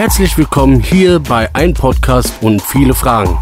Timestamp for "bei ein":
1.20-1.74